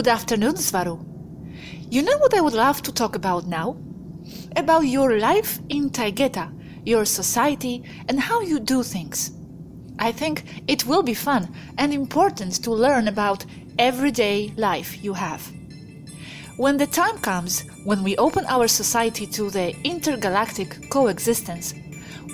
[0.00, 0.98] Good afternoon, Swaruu.
[1.90, 3.76] You know what I would love to talk about now?
[4.56, 6.50] About your life in Taygeta,
[6.86, 9.32] your society, and how you do things.
[9.98, 13.44] I think it will be fun and important to learn about
[13.78, 15.42] everyday life you have.
[16.56, 21.74] When the time comes when we open our society to the intergalactic coexistence,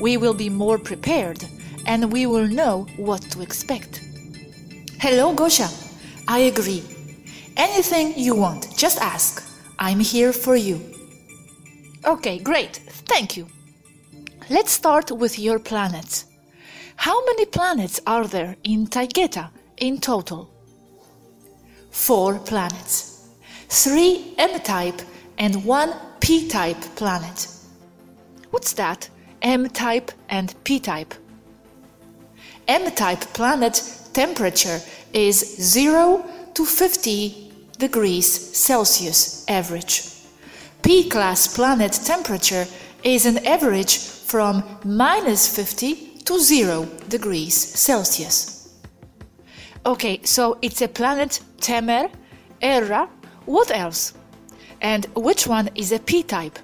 [0.01, 1.45] we will be more prepared
[1.85, 4.03] and we will know what to expect.
[5.01, 5.69] Hello, Gosha.
[6.29, 6.96] I agree.
[7.57, 9.43] Anything you want, just ask.
[9.79, 10.79] I'm here for you.
[12.05, 12.77] Okay, great.
[13.09, 13.47] Thank you.
[14.51, 16.27] Let's start with your planets.
[16.97, 20.51] How many planets are there in Taygeta in total?
[21.91, 23.27] Four planets.
[23.69, 25.01] Three M-type
[25.39, 27.49] and one P-type planet.
[28.51, 29.09] What's that?
[29.41, 31.15] M-type and P-type.
[32.69, 34.81] M-type planet temperature
[35.15, 37.46] is 0 to 50
[37.79, 40.03] degrees Celsius average.
[40.83, 42.67] P-class planet temperature
[43.03, 48.75] is an average from minus 50 to 0 degrees Celsius.
[49.85, 52.11] Okay, so it's a planet Temer,
[52.61, 53.09] Erra,
[53.45, 54.15] what else?
[54.81, 56.59] And which one is a P-type?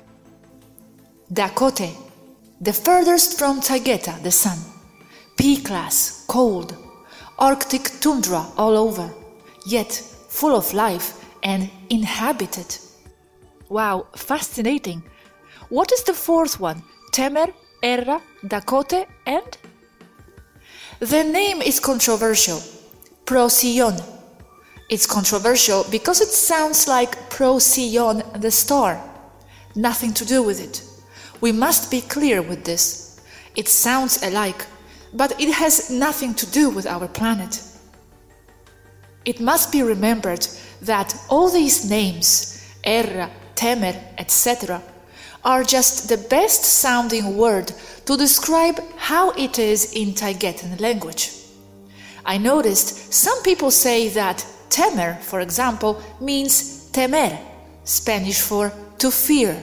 [1.32, 1.96] Dakote,
[2.60, 4.58] the furthest from Taygeta, the sun.
[5.36, 6.76] P-class, cold,
[7.38, 9.12] Arctic tundra all over,
[9.66, 12.78] yet full of life and inhabited.
[13.68, 15.02] Wow, fascinating.
[15.68, 16.82] What is the fourth one?
[17.12, 19.58] Temer, Erra, Dakote, and?
[21.00, 22.60] The name is controversial.
[23.26, 23.94] Procyon.
[24.88, 29.00] It's controversial because it sounds like Procyon, the star.
[29.74, 30.82] Nothing to do with it.
[31.40, 33.20] We must be clear with this.
[33.54, 34.64] It sounds alike,
[35.12, 37.60] but it has nothing to do with our planet.
[39.24, 40.46] It must be remembered
[40.82, 44.82] that all these names, Erra, Temer, etc.,
[45.44, 47.72] are just the best sounding word
[48.06, 51.32] to describe how it is in Taygetan language.
[52.24, 57.38] I noticed some people say that Temer, for example, means temer,
[57.84, 59.60] Spanish for to fear.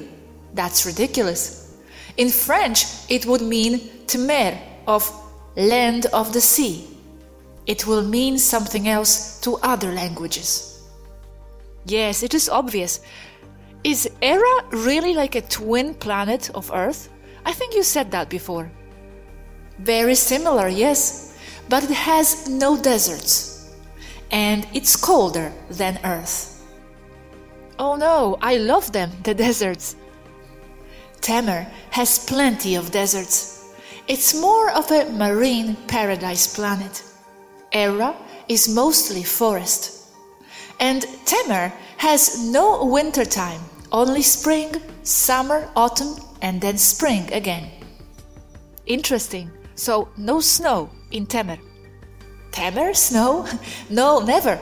[0.54, 1.74] That's ridiculous.
[2.18, 5.10] In French, it would mean temer, of
[5.56, 6.89] land of the sea.
[7.70, 10.82] It will mean something else to other languages.
[11.86, 13.00] Yes, it is obvious.
[13.84, 17.10] Is Erra really like a twin planet of Earth?
[17.46, 18.72] I think you said that before.
[19.78, 21.38] Very similar, yes,
[21.70, 23.70] but it has no deserts.
[24.32, 26.66] And it's colder than Earth.
[27.78, 29.96] Oh no, I love them, the deserts.
[31.22, 33.76] Temer has plenty of deserts.
[34.08, 37.04] It's more of a marine paradise planet.
[37.72, 38.16] Erra
[38.48, 40.10] is mostly forest.
[40.80, 47.70] And Temer has no winter time, only spring, summer, autumn, and then spring again.
[48.86, 49.52] Interesting.
[49.76, 51.60] So, no snow in Temer.
[52.52, 53.46] Temer snow?
[53.90, 54.60] no, never.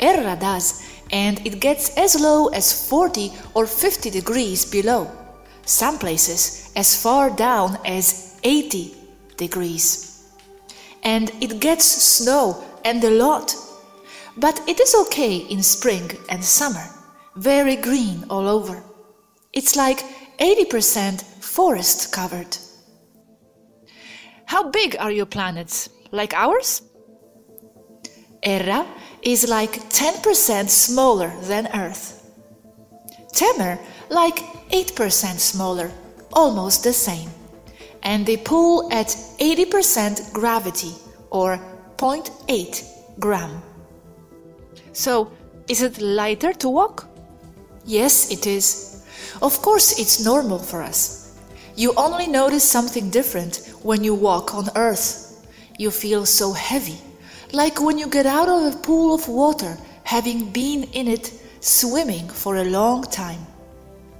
[0.00, 0.82] Erra does,
[1.12, 5.10] and it gets as low as 40 or 50 degrees below.
[5.64, 8.94] Some places as far down as 80
[9.36, 10.03] degrees.
[11.04, 13.54] And it gets snow and a lot.
[14.36, 16.84] But it is okay in spring and summer,
[17.36, 18.82] very green all over.
[19.52, 20.02] It's like
[20.38, 22.56] 80% forest covered.
[24.46, 25.88] How big are your planets?
[26.10, 26.82] Like ours?
[28.42, 28.86] Erra
[29.22, 32.20] is like 10% smaller than Earth.
[33.32, 33.78] Temer
[34.10, 34.38] like
[34.70, 35.90] 8% smaller,
[36.32, 37.30] almost the same
[38.04, 40.92] and they pull at 80% gravity
[41.30, 41.58] or
[41.96, 42.84] 0.8
[43.18, 43.62] gram.
[44.92, 45.32] So,
[45.68, 47.08] is it lighter to walk?
[47.84, 49.04] Yes, it is.
[49.42, 51.38] Of course, it's normal for us.
[51.76, 55.44] You only notice something different when you walk on Earth.
[55.78, 56.98] You feel so heavy,
[57.52, 62.28] like when you get out of a pool of water, having been in it swimming
[62.28, 63.40] for a long time.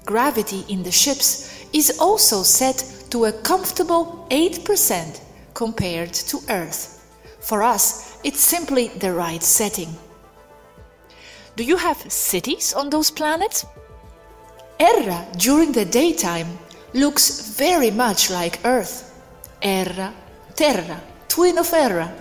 [0.05, 2.83] Gravity in the ships is also set
[3.14, 5.20] to a comfortable 8%
[5.55, 6.82] compared to Earth.
[7.38, 9.94] For us, it's simply the right setting.
[11.55, 13.66] Do you have cities on those planets?
[14.81, 16.58] Erra during the daytime
[16.93, 19.14] looks very much like Earth.
[19.62, 20.12] Erra,
[20.56, 22.12] Terra, twin of Erra.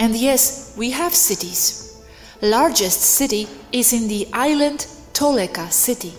[0.00, 2.02] And yes, we have cities.
[2.42, 6.12] Largest city is in the island Toleka city,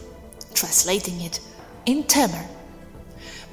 [0.54, 1.42] translating it
[1.86, 2.55] in Temer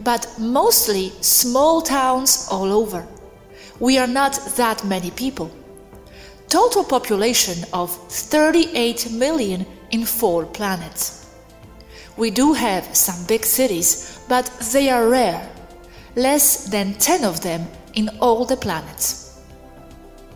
[0.04, 3.06] but mostly small towns all over.
[3.80, 5.50] We are not that many people.
[6.52, 11.26] total population of 38 million in four planets.
[12.18, 15.48] We do have some big cities, but they are rare,
[16.14, 19.40] less than 10 of them in all the planets.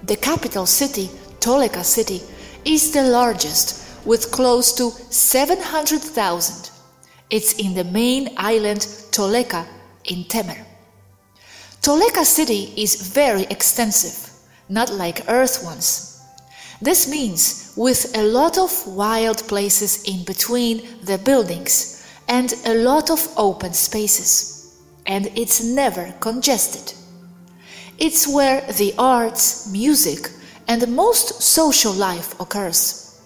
[0.05, 2.23] The capital city, Toleka City,
[2.65, 6.71] is the largest with close to 700,000.
[7.29, 8.81] It's in the main island
[9.11, 9.67] Toleka
[10.05, 10.65] in Temer.
[11.83, 14.31] Toleka city is very extensive,
[14.69, 16.23] not like Earth ones.
[16.81, 23.11] This means with a lot of wild places in between the buildings and a lot
[23.11, 24.77] of open spaces.
[25.07, 26.93] And it's never congested.
[27.99, 30.31] It's where the arts, music,
[30.69, 33.21] and most social life occurs.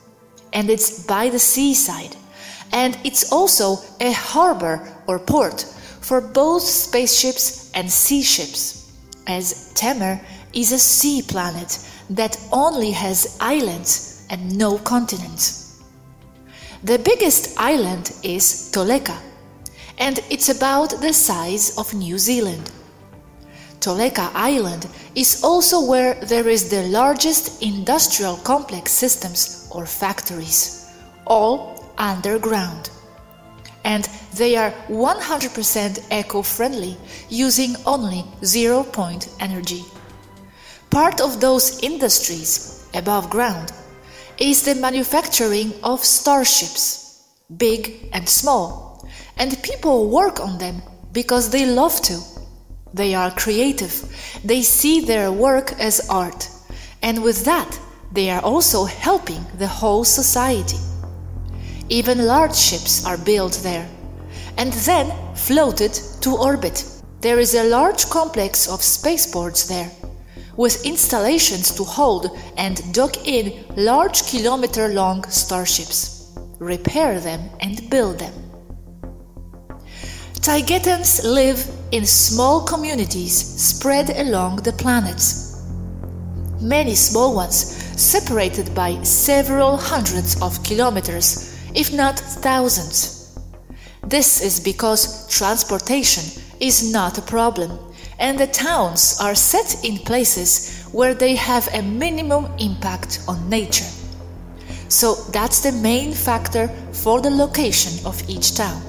[0.52, 2.16] And it's by the seaside.
[2.72, 5.62] And it's also a harbor or port
[6.00, 8.92] for both spaceships and sea ships,
[9.26, 10.20] as Temer
[10.52, 11.78] is a sea planet
[12.10, 15.82] that only has islands and no continents.
[16.82, 19.16] The biggest island is Toleka,
[19.98, 22.70] and it's about the size of New Zealand.
[23.80, 30.86] Toleka Island is also where there is the largest industrial complex systems or factories,
[31.26, 31.69] all
[32.00, 32.90] underground.
[33.84, 36.96] And they are 100% eco friendly,
[37.28, 39.84] using only zero point energy.
[40.90, 43.72] Part of those industries above ground
[44.38, 47.22] is the manufacturing of starships,
[47.56, 50.82] big and small, and people work on them
[51.12, 52.18] because they love to.
[52.92, 53.94] They are creative,
[54.44, 56.48] they see their work as art,
[57.02, 57.78] and with that,
[58.12, 60.78] they are also helping the whole society.
[61.92, 63.88] Even large ships are built there
[64.56, 66.84] and then floated to orbit.
[67.20, 69.90] There is a large complex of spaceports there
[70.56, 78.20] with installations to hold and dock in large kilometer long starships, repair them, and build
[78.20, 78.34] them.
[80.34, 85.66] Taygetans live in small communities spread along the planets.
[86.60, 87.56] Many small ones,
[88.00, 93.38] separated by several hundreds of kilometers, if not thousands.
[94.02, 97.78] This is because transportation is not a problem
[98.18, 103.88] and the towns are set in places where they have a minimum impact on nature.
[104.88, 108.82] So that's the main factor for the location of each town.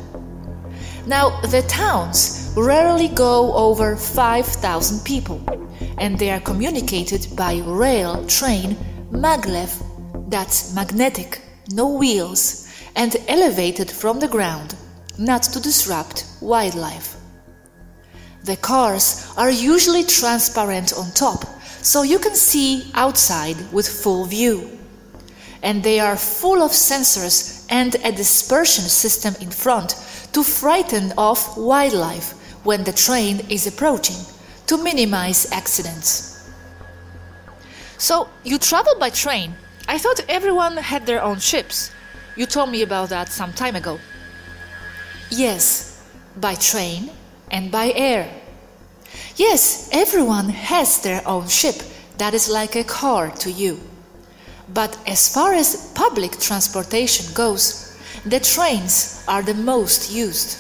[1.08, 5.42] Now, the towns rarely go over 5,000 people,
[5.98, 8.76] and they are communicated by rail, train,
[9.12, 9.72] maglev,
[10.30, 12.61] that's magnetic, no wheels,
[12.96, 14.76] and elevated from the ground,
[15.18, 17.16] not to disrupt wildlife.
[18.44, 21.46] The cars are usually transparent on top,
[21.82, 24.80] so you can see outside with full view.
[25.64, 29.92] And they are full of sensors and a dispersion system in front
[30.34, 32.34] to frighten off wildlife
[32.66, 34.18] when the train is approaching
[34.68, 36.50] to minimize accidents.
[37.98, 39.54] So, you travel by train.
[39.88, 41.92] I thought everyone had their own ships.
[42.36, 44.00] You told me about that some time ago.
[45.30, 46.02] Yes,
[46.40, 47.10] by train
[47.50, 48.30] and by air.
[49.36, 51.76] Yes, everyone has their own ship
[52.18, 53.80] that is like a car to you.
[54.74, 60.58] But as far as public transportation goes, the trains are the most used.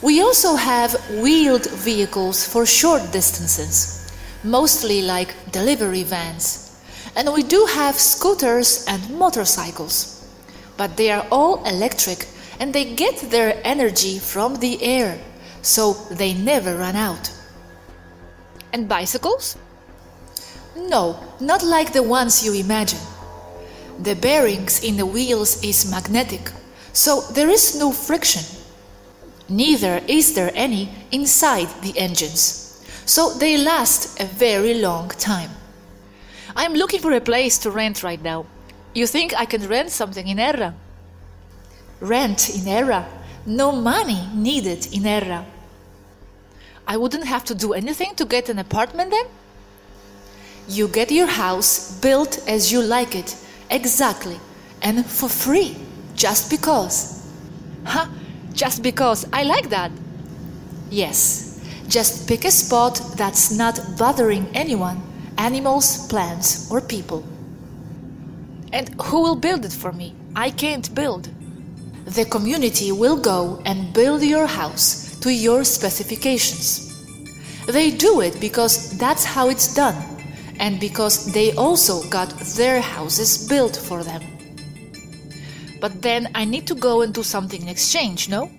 [0.00, 4.10] We also have wheeled vehicles for short distances,
[4.42, 6.80] mostly like delivery vans.
[7.14, 10.11] And we do have scooters and motorcycles.
[10.76, 12.26] But they are all electric
[12.58, 15.18] and they get their energy from the air
[15.62, 17.30] so they never run out.
[18.72, 19.56] And bicycles?
[20.76, 23.00] No, not like the ones you imagine.
[24.00, 26.50] The bearings in the wheels is magnetic,
[26.92, 28.42] so there is no friction.
[29.48, 35.50] Neither is there any inside the engines, so they last a very long time.
[36.56, 38.46] I'm looking for a place to rent right now.
[38.94, 40.74] You think I can rent something in Erra?
[42.00, 43.06] Rent in Erra?
[43.46, 45.44] No money needed in Erra.
[46.86, 49.24] I wouldn't have to do anything to get an apartment then?
[50.68, 53.34] You get your house built as you like it,
[53.70, 54.38] exactly,
[54.82, 55.76] and for free,
[56.14, 57.26] just because.
[57.84, 58.06] Huh?
[58.52, 59.90] Just because I like that.
[60.90, 65.02] Yes, just pick a spot that's not bothering anyone
[65.38, 67.24] animals, plants, or people.
[68.72, 70.14] And who will build it for me?
[70.34, 71.28] I can't build.
[72.06, 76.88] The community will go and build your house to your specifications.
[77.66, 79.96] They do it because that's how it's done,
[80.58, 84.22] and because they also got their houses built for them.
[85.80, 88.50] But then I need to go and do something in exchange, no?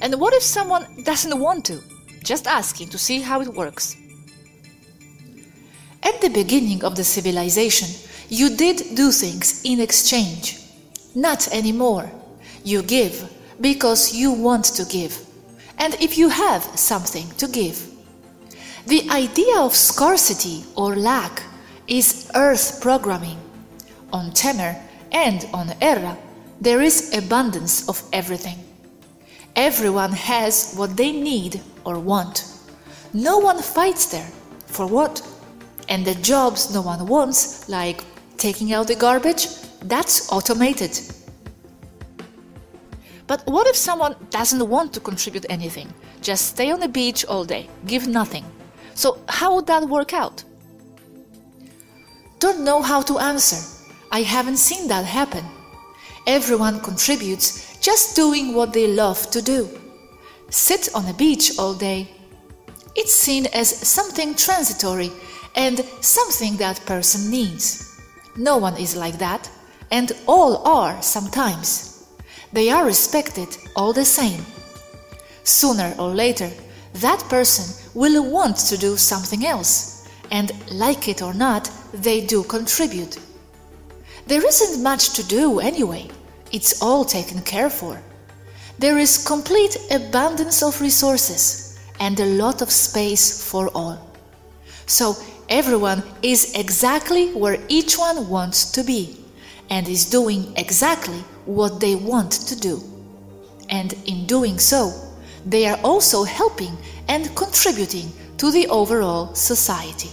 [0.00, 1.80] And what if someone doesn't want to?
[2.22, 3.96] Just asking to see how it works.
[6.02, 7.88] At the beginning of the civilization,
[8.28, 10.60] you did do things in exchange.
[11.14, 12.10] Not anymore.
[12.64, 15.18] You give because you want to give.
[15.78, 17.90] And if you have something to give.
[18.86, 21.42] The idea of scarcity or lack
[21.86, 23.38] is earth programming.
[24.12, 24.80] On Temer
[25.12, 26.16] and on Erra,
[26.60, 28.58] there is abundance of everything.
[29.56, 32.44] Everyone has what they need or want.
[33.12, 34.30] No one fights there.
[34.66, 35.22] For what?
[35.88, 38.02] And the jobs no one wants, like
[38.38, 39.48] taking out the garbage,
[39.82, 40.98] that's automated.
[43.26, 45.92] But what if someone doesn't want to contribute anything?
[46.20, 48.44] Just stay on the beach all day, give nothing.
[48.94, 50.44] So, how would that work out?
[52.38, 53.56] Don't know how to answer.
[54.12, 55.44] I haven't seen that happen.
[56.26, 59.68] Everyone contributes just doing what they love to do.
[60.50, 62.08] Sit on a beach all day.
[62.94, 65.10] It's seen as something transitory
[65.56, 67.93] and something that person needs.
[68.36, 69.48] No one is like that,
[69.90, 72.04] and all are sometimes.
[72.52, 74.44] They are respected all the same.
[75.44, 76.50] Sooner or later,
[76.94, 77.64] that person
[77.94, 83.18] will want to do something else, and like it or not, they do contribute.
[84.26, 86.08] There isn't much to do anyway,
[86.50, 88.00] it's all taken care for.
[88.78, 93.98] There is complete abundance of resources and a lot of space for all.
[94.86, 95.16] So
[95.48, 99.16] everyone is exactly where each one wants to be
[99.70, 102.82] and is doing exactly what they want to do.
[103.70, 104.92] And in doing so,
[105.46, 106.76] they are also helping
[107.08, 110.10] and contributing to the overall society.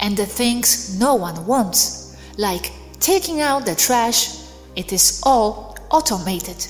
[0.00, 4.36] And the things no one wants, like taking out the trash,
[4.76, 6.66] it is all automated.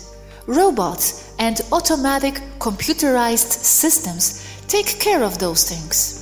[0.46, 6.15] Robots and automatic computerized systems take care of those things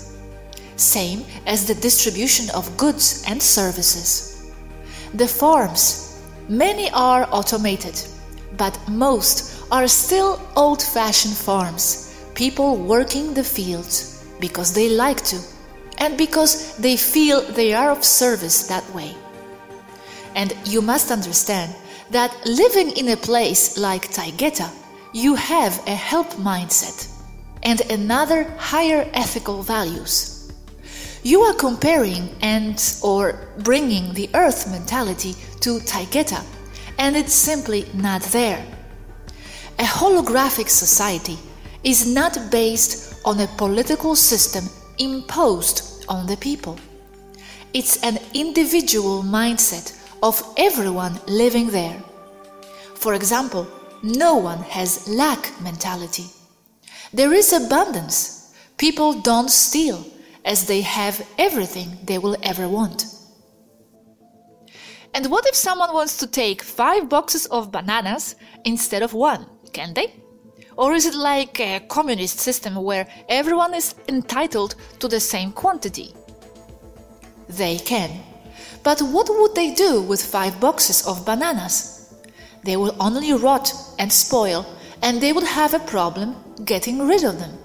[0.76, 4.52] same as the distribution of goods and services.
[5.14, 8.00] The farms, many are automated,
[8.57, 15.38] but most are still old fashioned farms, people working the fields because they like to
[15.99, 19.14] and because they feel they are of service that way.
[20.35, 21.75] And you must understand
[22.11, 24.69] that living in a place like Taygeta,
[25.12, 27.09] you have a help mindset
[27.62, 30.34] and another higher ethical values
[31.25, 36.45] you are comparing and or bringing the earth mentality to Taygeta,
[36.99, 38.64] and it's simply not there.
[39.78, 41.38] A holographic society
[41.83, 44.64] is not based on a political system
[44.99, 46.78] imposed on the people.
[47.73, 52.00] It's an individual mindset of everyone living there.
[52.97, 53.66] For example,
[54.02, 56.26] no one has lack mentality.
[57.14, 58.54] There is abundance.
[58.76, 60.04] People don't steal
[60.45, 63.07] as they have everything they will ever want.
[65.15, 68.35] And what if someone wants to take five boxes of bananas
[68.65, 69.47] instead of one?
[69.73, 70.13] Can they?
[70.77, 76.13] Or is it like a communist system where everyone is entitled to the same quantity?
[77.49, 78.11] They can.
[78.83, 82.13] But what would they do with five boxes of bananas?
[82.65, 84.67] They will only rot and spoil,
[85.03, 86.35] and they would have a problem
[86.65, 87.57] getting rid of them.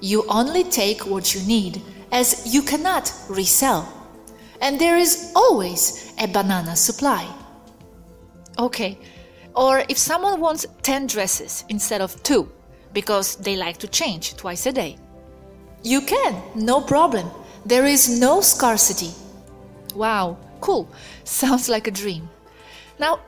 [0.00, 1.82] You only take what you need
[2.12, 3.92] as you cannot resell.
[4.60, 7.26] And there is always a banana supply.
[8.58, 8.98] Okay,
[9.56, 12.48] or if someone wants 10 dresses instead of 2
[12.92, 14.96] because they like to change twice a day.
[15.82, 17.28] You can, no problem.
[17.66, 19.10] There is no scarcity.
[19.96, 20.88] Wow, cool.
[21.24, 22.28] Sounds like a dream.
[22.98, 23.20] Now,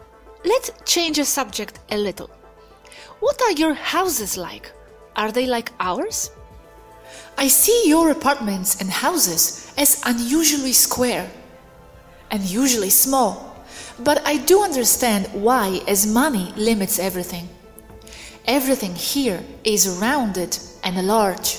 [0.44, 2.30] let's change the subject a little.
[3.20, 4.70] What are your houses like?
[5.16, 6.30] Are they like ours?
[7.36, 11.30] I see your apartments and houses as unusually square,
[12.30, 13.56] unusually small,
[13.98, 17.48] but I do understand why, as money limits everything.
[18.46, 21.58] Everything here is rounded and large.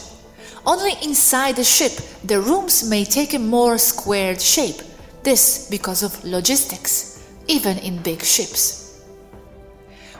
[0.65, 4.81] Only inside the ship the rooms may take a more squared shape,
[5.23, 9.01] this because of logistics, even in big ships.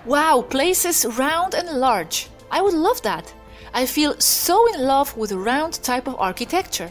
[0.05, 2.27] Wow, places round and large.
[2.51, 3.33] I would love that.
[3.75, 6.89] I feel so in love with round type of architecture.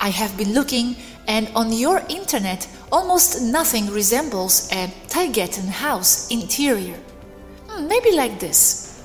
[0.00, 6.98] I have been looking, and on your internet, almost nothing resembles a Taygetan house interior.
[7.68, 9.04] Hmm, maybe like this.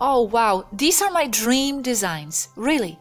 [0.00, 2.96] Oh wow, these are my dream designs, really.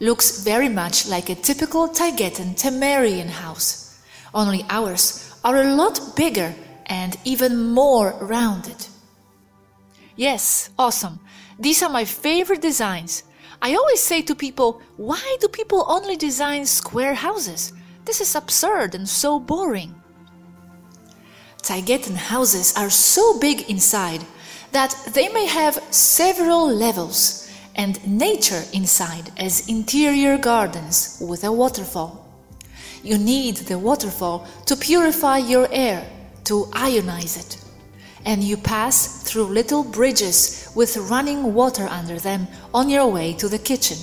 [0.00, 3.98] looks very much like a typical Taygetan Temerian house,
[4.34, 6.54] only ours are a lot bigger
[6.86, 8.86] and even more rounded.
[10.18, 11.20] Yes, awesome.
[11.60, 13.22] These are my favorite designs.
[13.62, 17.72] I always say to people, why do people only design square houses?
[18.04, 19.94] This is absurd and so boring.
[21.62, 24.24] Taygetan houses are so big inside
[24.72, 32.26] that they may have several levels and nature inside as interior gardens with a waterfall.
[33.04, 36.04] You need the waterfall to purify your air,
[36.46, 37.67] to ionize it.
[38.24, 43.48] And you pass through little bridges with running water under them on your way to
[43.48, 43.96] the kitchen.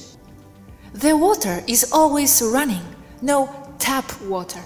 [0.94, 2.84] The water is always running,
[3.22, 4.62] no tap water.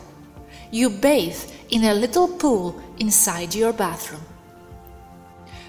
[0.72, 4.22] You bathe in a little pool inside your bathroom.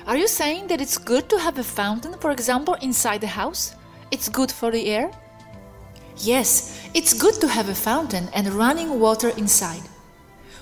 [0.07, 3.75] Are you saying that it's good to have a fountain, for example, inside the house?
[4.11, 5.11] It's good for the air?
[6.17, 9.83] Yes, it's good to have a fountain and running water inside.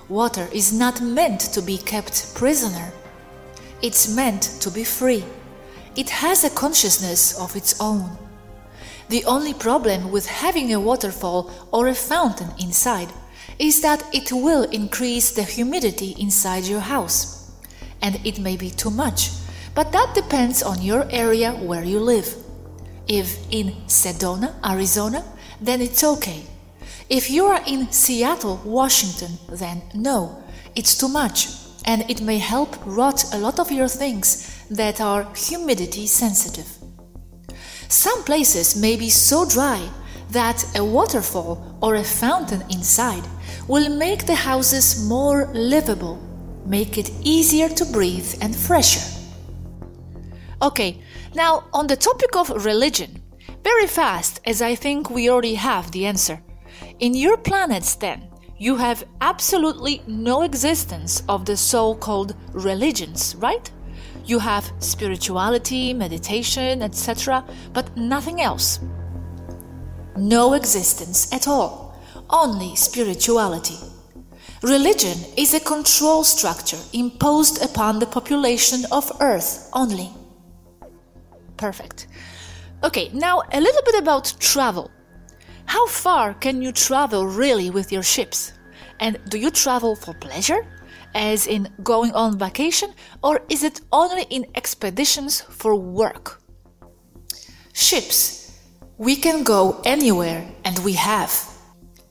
[0.08, 2.92] Water is not meant to be kept prisoner.
[3.80, 5.24] It's meant to be free.
[5.94, 8.18] It has a consciousness of its own.
[9.08, 13.08] The only problem with having a waterfall or a fountain inside
[13.58, 17.50] is that it will increase the humidity inside your house.
[18.02, 19.30] And it may be too much,
[19.74, 22.34] but that depends on your area where you live.
[23.06, 25.24] If in Sedona, Arizona,
[25.60, 26.42] then it's okay.
[27.08, 30.42] If you are in Seattle, Washington, then no,
[30.74, 31.48] it's too much,
[31.84, 36.68] and it may help rot a lot of your things that are humidity sensitive.
[37.88, 39.88] Some places may be so dry
[40.30, 43.24] that a waterfall or a fountain inside
[43.66, 46.18] will make the houses more livable,
[46.66, 49.00] make it easier to breathe and fresher.
[50.60, 51.00] Okay,
[51.34, 53.22] now on the topic of religion,
[53.64, 56.40] very fast, as I think we already have the answer.
[57.00, 58.27] In your planets, then,
[58.58, 63.70] you have absolutely no existence of the so called religions, right?
[64.24, 68.80] You have spirituality, meditation, etc., but nothing else.
[70.16, 71.96] No existence at all,
[72.28, 73.78] only spirituality.
[74.62, 80.10] Religion is a control structure imposed upon the population of Earth only.
[81.56, 82.08] Perfect.
[82.82, 84.90] Okay, now a little bit about travel.
[85.68, 88.54] How far can you travel really with your ships?
[89.00, 90.66] And do you travel for pleasure,
[91.14, 96.40] as in going on vacation, or is it only in expeditions for work?
[97.74, 98.58] Ships.
[98.96, 101.32] We can go anywhere, and we have.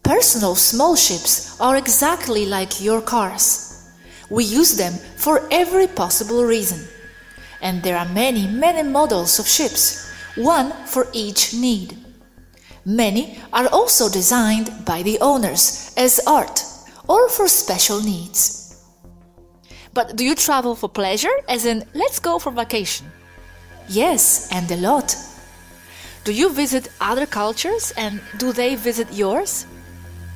[0.03, 3.89] Personal small ships are exactly like your cars.
[4.29, 6.87] We use them for every possible reason.
[7.63, 12.06] And there are many, many models of ships, one for each need.
[12.87, 16.63] Many are also designed by the owners as art
[17.09, 18.81] or for special needs.
[19.93, 23.07] But do you travel for pleasure, as in, let's go for vacation?
[23.89, 25.17] Yes, and a lot.
[26.23, 29.65] Do you visit other cultures and do they visit yours?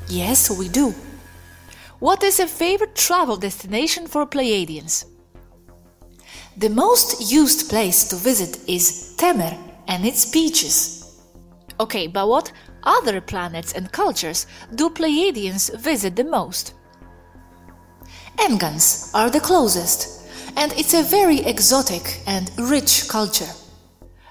[0.09, 0.93] Yes, we do.
[1.99, 5.05] What is a favorite travel destination for Pleiadians?
[6.57, 11.00] The most used place to visit is Temer and its beaches.
[11.81, 12.51] Okay, but what
[12.83, 16.75] other planets and cultures do Pleiadians visit the most?
[18.37, 23.51] Engans are the closest, and it's a very exotic and rich culture.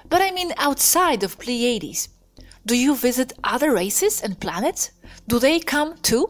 [0.07, 2.07] But I mean outside of Pleiades.
[2.65, 4.91] Do you visit other races and planets?
[5.27, 6.29] Do they come too?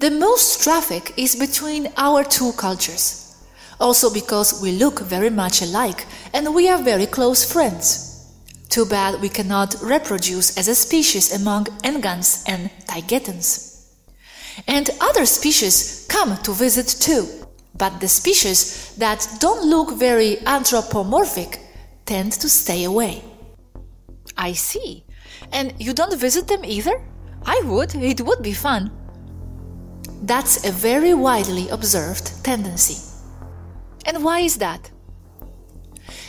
[0.00, 3.36] The most traffic is between our two cultures,
[3.78, 8.13] also because we look very much alike and we are very close friends.
[8.68, 13.74] Too bad we cannot reproduce as a species among Engans and Taygetans.
[14.66, 17.26] And other species come to visit too,
[17.76, 21.60] but the species that don't look very anthropomorphic
[22.06, 23.22] tend to stay away.
[24.36, 25.04] I see.
[25.52, 27.02] And you don't visit them either?
[27.44, 28.90] I would, it would be fun.
[30.22, 32.96] That's a very widely observed tendency.
[34.06, 34.90] And why is that?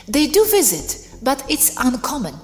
[0.07, 2.35] They do visit, but it's uncommon.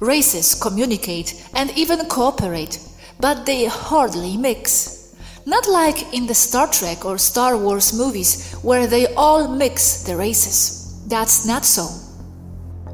[0.00, 2.78] Races communicate and even cooperate,
[3.20, 5.14] but they hardly mix.
[5.46, 10.16] Not like in the Star Trek or Star Wars movies where they all mix the
[10.16, 11.04] races.
[11.08, 11.88] That's not so.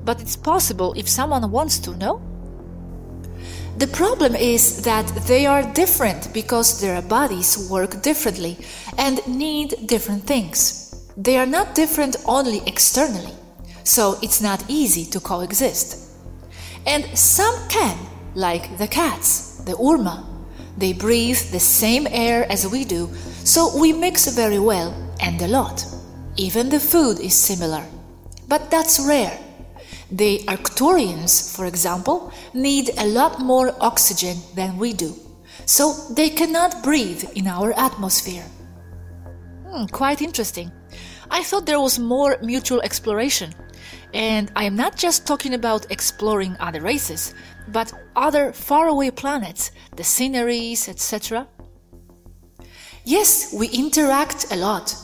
[0.04, 2.20] But it's possible if someone wants to, know.
[3.78, 8.56] The problem is that they are different because their bodies work differently
[8.96, 11.06] and need different things.
[11.16, 13.34] They are not different only externally
[13.88, 16.14] so it's not easy to coexist.
[16.86, 17.96] And some can,
[18.34, 20.26] like the cats, the Urmah.
[20.76, 23.08] They breathe the same air as we do,
[23.44, 25.84] so we mix very well and a lot.
[26.36, 27.82] Even the food is similar.
[28.46, 29.36] But that's rare.
[30.10, 35.14] The Arcturians, for example, need a lot more oxygen than we do,
[35.64, 38.44] so they cannot breathe in our atmosphere.
[39.66, 40.70] Hmm, quite interesting.
[41.30, 43.54] I thought there was more mutual exploration.
[44.14, 47.34] And I am not just talking about exploring other races,
[47.68, 51.46] but other faraway planets, the sceneries, etc.
[53.04, 54.94] Yes, we interact a lot,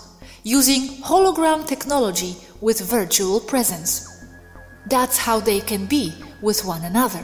[0.42, 4.24] using hologram technology with virtual presence.
[4.86, 7.22] That's how they can be with one another.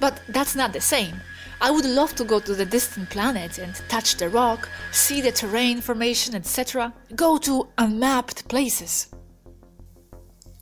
[0.00, 1.20] But that's not the same.
[1.60, 5.32] I would love to go to the distant planet and touch the rock, see the
[5.32, 6.92] terrain formation, etc.
[7.16, 9.08] Go to unmapped places.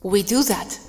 [0.07, 0.79] We do that.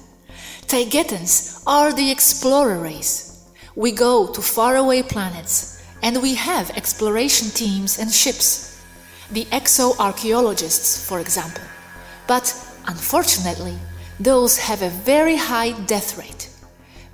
[0.69, 3.51] Taygetans are the explorer race.
[3.75, 8.81] We go to faraway planets and we have exploration teams and ships.
[9.33, 11.65] The exo-archaeologists, for example.
[12.29, 12.47] But
[12.87, 13.77] unfortunately,
[14.21, 16.49] those have a very high death rate.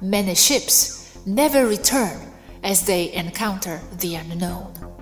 [0.03, 2.21] Many ships never return
[2.63, 4.94] as they encounter the unknown.